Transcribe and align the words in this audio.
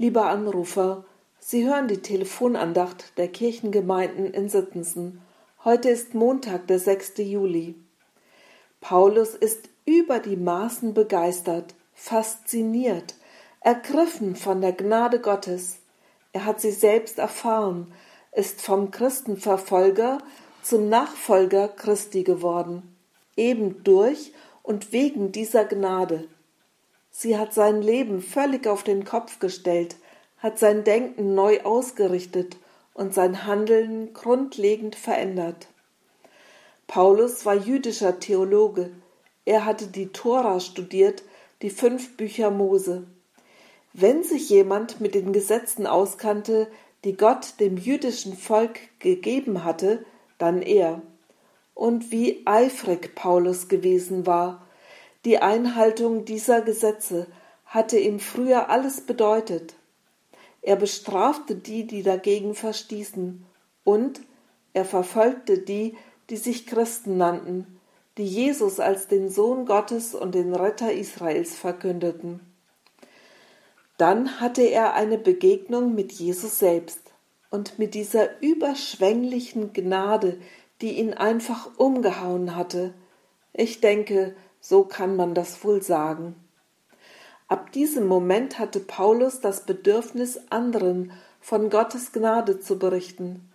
Lieber 0.00 0.30
Anrufer, 0.30 1.04
Sie 1.40 1.68
hören 1.68 1.86
die 1.86 2.00
Telefonandacht 2.00 3.18
der 3.18 3.28
Kirchengemeinden 3.28 4.32
in 4.32 4.48
Sittensen. 4.48 5.20
Heute 5.62 5.90
ist 5.90 6.14
Montag, 6.14 6.68
der 6.68 6.78
6. 6.78 7.18
Juli. 7.18 7.74
Paulus 8.80 9.34
ist 9.34 9.68
über 9.84 10.18
die 10.18 10.38
Maßen 10.38 10.94
begeistert, 10.94 11.74
fasziniert, 11.92 13.14
ergriffen 13.60 14.36
von 14.36 14.62
der 14.62 14.72
Gnade 14.72 15.20
Gottes. 15.20 15.80
Er 16.32 16.46
hat 16.46 16.62
sie 16.62 16.72
selbst 16.72 17.18
erfahren, 17.18 17.92
ist 18.32 18.62
vom 18.62 18.90
Christenverfolger 18.90 20.16
zum 20.62 20.88
Nachfolger 20.88 21.68
Christi 21.68 22.22
geworden, 22.22 22.96
eben 23.36 23.84
durch 23.84 24.32
und 24.62 24.94
wegen 24.94 25.30
dieser 25.30 25.66
Gnade. 25.66 26.26
Sie 27.10 27.36
hat 27.36 27.52
sein 27.52 27.82
Leben 27.82 28.22
völlig 28.22 28.66
auf 28.66 28.82
den 28.82 29.04
Kopf 29.04 29.38
gestellt, 29.38 29.96
hat 30.38 30.58
sein 30.58 30.84
Denken 30.84 31.34
neu 31.34 31.60
ausgerichtet 31.62 32.56
und 32.94 33.14
sein 33.14 33.46
Handeln 33.46 34.12
grundlegend 34.14 34.94
verändert. 34.96 35.68
Paulus 36.86 37.46
war 37.46 37.54
jüdischer 37.54 38.18
Theologe. 38.18 38.90
Er 39.44 39.64
hatte 39.64 39.86
die 39.86 40.08
Tora 40.08 40.60
studiert, 40.60 41.22
die 41.62 41.70
fünf 41.70 42.16
Bücher 42.16 42.50
Mose. 42.50 43.06
Wenn 43.92 44.22
sich 44.22 44.48
jemand 44.48 45.00
mit 45.00 45.14
den 45.14 45.32
Gesetzen 45.32 45.86
auskannte, 45.86 46.68
die 47.04 47.16
Gott 47.16 47.54
dem 47.60 47.76
jüdischen 47.76 48.36
Volk 48.36 48.78
gegeben 48.98 49.64
hatte, 49.64 50.04
dann 50.38 50.62
er. 50.62 51.02
Und 51.74 52.10
wie 52.10 52.42
eifrig 52.44 53.14
Paulus 53.14 53.68
gewesen 53.68 54.26
war, 54.26 54.66
die 55.24 55.38
Einhaltung 55.38 56.24
dieser 56.24 56.62
Gesetze 56.62 57.26
hatte 57.66 57.98
ihm 57.98 58.20
früher 58.20 58.70
alles 58.70 59.02
bedeutet. 59.02 59.74
Er 60.62 60.76
bestrafte 60.76 61.54
die, 61.54 61.86
die 61.86 62.02
dagegen 62.02 62.54
verstießen, 62.54 63.44
und 63.84 64.20
er 64.72 64.84
verfolgte 64.84 65.58
die, 65.58 65.96
die 66.28 66.36
sich 66.36 66.66
Christen 66.66 67.16
nannten, 67.16 67.80
die 68.18 68.26
Jesus 68.26 68.80
als 68.80 69.08
den 69.08 69.28
Sohn 69.28 69.66
Gottes 69.66 70.14
und 70.14 70.34
den 70.34 70.54
Retter 70.54 70.92
Israels 70.92 71.56
verkündeten. 71.56 72.40
Dann 73.96 74.40
hatte 74.40 74.62
er 74.62 74.94
eine 74.94 75.18
Begegnung 75.18 75.94
mit 75.94 76.12
Jesus 76.12 76.58
selbst 76.58 77.00
und 77.50 77.78
mit 77.78 77.94
dieser 77.94 78.40
überschwänglichen 78.40 79.72
Gnade, 79.72 80.40
die 80.80 80.98
ihn 80.98 81.12
einfach 81.14 81.70
umgehauen 81.76 82.56
hatte. 82.56 82.94
Ich 83.52 83.80
denke, 83.80 84.34
so 84.60 84.84
kann 84.84 85.16
man 85.16 85.34
das 85.34 85.64
wohl 85.64 85.82
sagen. 85.82 86.36
Ab 87.48 87.72
diesem 87.72 88.06
Moment 88.06 88.58
hatte 88.58 88.78
Paulus 88.78 89.40
das 89.40 89.66
Bedürfnis, 89.66 90.38
anderen 90.50 91.12
von 91.40 91.70
Gottes 91.70 92.12
Gnade 92.12 92.60
zu 92.60 92.78
berichten. 92.78 93.50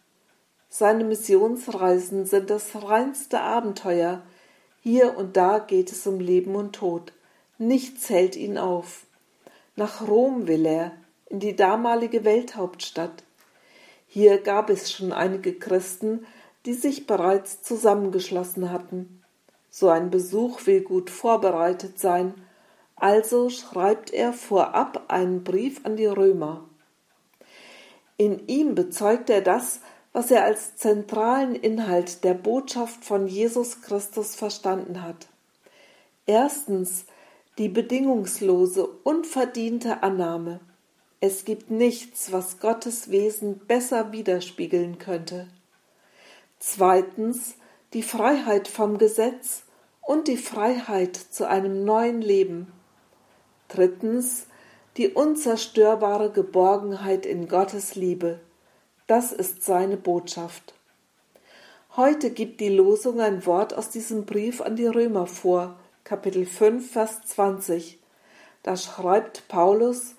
Seine 0.68 1.06
Missionsreisen 1.06 2.26
sind 2.26 2.50
das 2.50 2.76
reinste 2.76 3.40
Abenteuer. 3.40 4.22
Hier 4.82 5.18
und 5.18 5.38
da 5.38 5.60
geht 5.60 5.92
es 5.92 6.06
um 6.06 6.20
Leben 6.20 6.56
und 6.56 6.74
Tod. 6.74 7.14
Nichts 7.58 8.10
hält 8.10 8.36
ihn 8.36 8.58
auf. 8.58 9.06
Nach 9.78 10.06
Rom 10.06 10.48
will 10.48 10.66
er, 10.66 10.92
in 11.28 11.40
die 11.40 11.56
damalige 11.56 12.26
Welthauptstadt. 12.26 13.24
Hier 14.08 14.40
gab 14.40 14.70
es 14.70 14.92
schon 14.92 15.14
einige 15.14 15.54
Christen, 15.54 16.26
die 16.66 16.74
sich 16.74 17.08
bereits 17.08 17.62
zusammengeschlossen 17.62 18.72
hatten. 18.72 19.22
So 19.78 19.90
ein 19.90 20.10
Besuch 20.10 20.66
will 20.68 20.80
gut 20.80 21.10
vorbereitet 21.10 22.00
sein, 22.00 22.34
also 22.96 23.50
schreibt 23.50 24.10
er 24.10 24.32
vorab 24.32 25.04
einen 25.10 25.44
Brief 25.44 25.82
an 25.84 25.98
die 25.98 26.06
Römer. 26.06 26.64
In 28.16 28.48
ihm 28.48 28.74
bezeugt 28.74 29.30
er 29.30 29.42
das, 29.42 29.82
was 30.14 30.32
er 30.32 30.46
als 30.46 30.78
zentralen 30.78 31.56
Inhalt 31.56 32.24
der 32.24 32.36
Botschaft 32.36 33.04
von 33.04 33.28
Jesus 33.28 33.82
Christus 33.82 34.36
verstanden 34.36 35.02
hat. 35.02 35.28
Erstens 36.26 37.04
die 37.58 37.68
bedingungslose, 37.68 38.88
unverdiente 39.04 40.04
Annahme. 40.04 40.62
Es 41.20 41.44
gibt 41.44 41.70
nichts, 41.70 42.32
was 42.32 42.62
Gottes 42.62 43.12
Wesen 43.12 43.60
besser 43.68 44.14
widerspiegeln 44.14 45.00
könnte. 45.00 45.50
Zweitens 46.60 47.56
die 47.92 48.04
Freiheit 48.04 48.70
vom 48.70 48.98
Gesetz 48.98 49.65
und 50.06 50.28
die 50.28 50.38
Freiheit 50.38 51.16
zu 51.18 51.48
einem 51.48 51.84
neuen 51.84 52.22
Leben. 52.22 52.72
Drittens 53.68 54.46
die 54.98 55.10
unzerstörbare 55.10 56.32
Geborgenheit 56.32 57.26
in 57.26 57.48
Gottes 57.50 57.96
Liebe. 57.96 58.40
Das 59.08 59.34
ist 59.34 59.64
seine 59.64 59.98
Botschaft. 59.98 60.74
Heute 61.98 62.30
gibt 62.30 62.62
die 62.62 62.70
Losung 62.70 63.20
ein 63.20 63.46
Wort 63.46 63.74
aus 63.74 63.90
diesem 63.90 64.26
Brief 64.26 64.62
an 64.62 64.76
die 64.76 64.86
Römer 64.86 65.28
vor, 65.28 65.76
Kapitel 66.04 66.46
5, 66.46 66.92
Vers 66.92 67.22
20. 67.26 68.00
Da 68.64 68.78
schreibt 68.78 69.48
Paulus, 69.48 70.16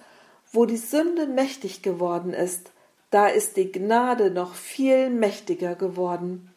wo 0.53 0.67
die 0.67 0.77
Sünde 0.77 1.27
mächtig 1.27 1.83
geworden 1.83 2.33
ist, 2.33 2.73
da 3.11 3.29
ist 3.29 3.57
die 3.57 3.71
Gnade 3.71 4.33
noch 4.33 4.55
viel 4.55 5.11
mächtiger 5.11 5.77
geworden. 5.77 6.51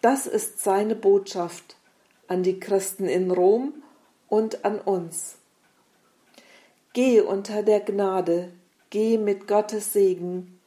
Das 0.00 0.26
ist 0.26 0.62
seine 0.62 0.94
Botschaft 0.94 1.76
an 2.32 2.42
die 2.42 2.58
Christen 2.58 3.08
in 3.08 3.30
Rom 3.30 3.74
und 4.30 4.64
an 4.64 4.80
uns. 4.80 5.36
Geh 6.94 7.20
unter 7.20 7.62
der 7.62 7.80
Gnade, 7.80 8.50
geh 8.88 9.18
mit 9.18 9.46
Gottes 9.46 9.92
Segen, 9.92 10.58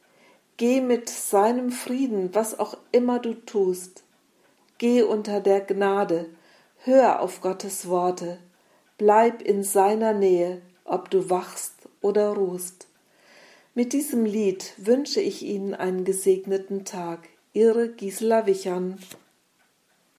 geh 0.56 0.80
mit 0.80 1.08
seinem 1.08 1.72
Frieden, 1.72 2.32
was 2.36 2.60
auch 2.60 2.76
immer 2.92 3.18
du 3.18 3.34
tust. 3.34 4.04
Geh 4.78 5.02
unter 5.02 5.40
der 5.40 5.60
Gnade, 5.60 6.26
hör 6.84 7.20
auf 7.20 7.40
Gottes 7.40 7.88
Worte, 7.88 8.38
bleib 8.96 9.42
in 9.42 9.64
seiner 9.64 10.12
Nähe, 10.12 10.62
ob 10.84 11.10
du 11.10 11.30
wachst 11.30 11.74
oder 12.00 12.28
ruhst. 12.28 12.86
Mit 13.74 13.92
diesem 13.92 14.24
Lied 14.24 14.72
wünsche 14.76 15.20
ich 15.20 15.42
Ihnen 15.42 15.74
einen 15.74 16.04
gesegneten 16.04 16.84
Tag. 16.84 17.28
Ihre 17.52 17.88
Gisela 17.88 18.46
Wichern. 18.46 19.00